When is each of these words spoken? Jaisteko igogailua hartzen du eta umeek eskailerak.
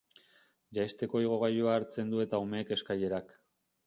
Jaisteko 0.77 1.19
igogailua 1.25 1.75
hartzen 1.79 2.09
du 2.13 2.23
eta 2.25 2.39
umeek 2.47 2.73
eskailerak. 2.77 3.37